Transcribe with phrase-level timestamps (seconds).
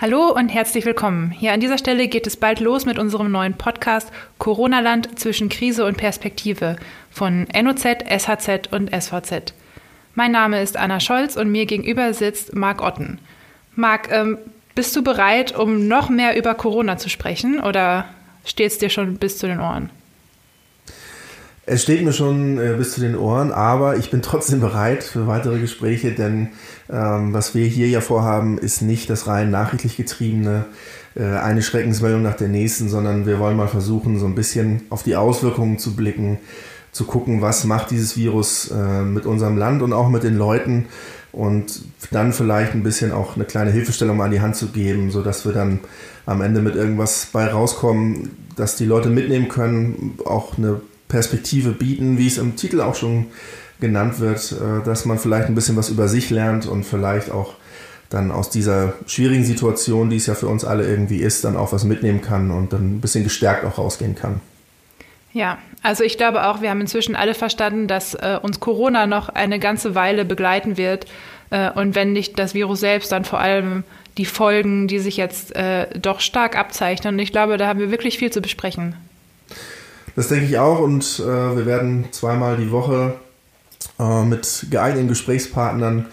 [0.00, 1.30] Hallo und herzlich willkommen.
[1.30, 5.84] Hier an dieser Stelle geht es bald los mit unserem neuen Podcast Corona-Land zwischen Krise
[5.84, 6.76] und Perspektive
[7.10, 9.52] von NOZ, SHZ und SVZ.
[10.14, 13.18] Mein Name ist Anna Scholz und mir gegenüber sitzt Marc Otten.
[13.74, 14.38] Marc, ähm,
[14.74, 18.06] bist du bereit, um noch mehr über Corona zu sprechen oder
[18.46, 19.90] steht es dir schon bis zu den Ohren?
[21.72, 25.28] Es steht mir schon äh, bis zu den Ohren, aber ich bin trotzdem bereit für
[25.28, 26.48] weitere Gespräche, denn
[26.90, 30.64] ähm, was wir hier ja vorhaben, ist nicht das rein nachrichtlich getriebene,
[31.14, 35.04] äh, eine Schreckensmeldung nach der nächsten, sondern wir wollen mal versuchen, so ein bisschen auf
[35.04, 36.40] die Auswirkungen zu blicken,
[36.90, 40.86] zu gucken, was macht dieses Virus äh, mit unserem Land und auch mit den Leuten
[41.30, 45.46] und dann vielleicht ein bisschen auch eine kleine Hilfestellung an die Hand zu geben, sodass
[45.46, 45.78] wir dann
[46.26, 52.16] am Ende mit irgendwas bei rauskommen, dass die Leute mitnehmen können, auch eine Perspektive bieten,
[52.16, 53.26] wie es im Titel auch schon
[53.80, 57.54] genannt wird, äh, dass man vielleicht ein bisschen was über sich lernt und vielleicht auch
[58.08, 61.72] dann aus dieser schwierigen Situation, die es ja für uns alle irgendwie ist, dann auch
[61.72, 64.40] was mitnehmen kann und dann ein bisschen gestärkt auch rausgehen kann.
[65.32, 69.28] Ja, also ich glaube auch, wir haben inzwischen alle verstanden, dass äh, uns Corona noch
[69.28, 71.06] eine ganze Weile begleiten wird.
[71.50, 73.84] Äh, und wenn nicht das Virus selbst, dann vor allem
[74.18, 77.14] die Folgen, die sich jetzt äh, doch stark abzeichnen.
[77.14, 78.96] Und ich glaube, da haben wir wirklich viel zu besprechen.
[80.16, 83.14] Das denke ich auch und äh, wir werden zweimal die Woche
[83.98, 86.06] äh, mit geeigneten Gesprächspartnern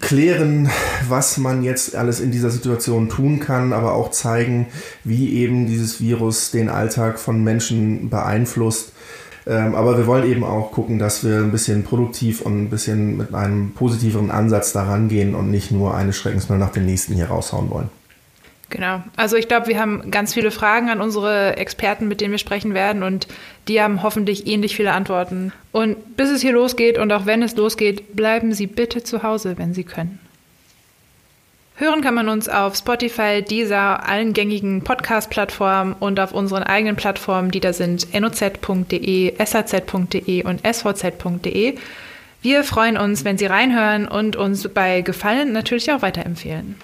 [0.00, 0.68] klären,
[1.08, 4.66] was man jetzt alles in dieser Situation tun kann, aber auch zeigen,
[5.04, 8.92] wie eben dieses Virus den Alltag von Menschen beeinflusst.
[9.46, 13.16] Ähm, aber wir wollen eben auch gucken, dass wir ein bisschen produktiv und ein bisschen
[13.16, 17.26] mit einem positiveren Ansatz daran gehen und nicht nur eine Schreckensmeldung nach dem nächsten hier
[17.26, 17.90] raushauen wollen.
[18.74, 19.04] Genau.
[19.14, 22.74] Also ich glaube, wir haben ganz viele Fragen an unsere Experten, mit denen wir sprechen
[22.74, 23.28] werden und
[23.68, 25.52] die haben hoffentlich ähnlich viele Antworten.
[25.70, 29.58] Und bis es hier losgeht und auch wenn es losgeht, bleiben Sie bitte zu Hause,
[29.58, 30.18] wenn Sie können.
[31.76, 37.52] Hören kann man uns auf Spotify, Deezer, allen gängigen Podcast-Plattformen und auf unseren eigenen Plattformen,
[37.52, 41.76] die da sind noz.de, saz.de und svz.de.
[42.42, 46.74] Wir freuen uns, wenn Sie reinhören und uns bei Gefallen natürlich auch weiterempfehlen.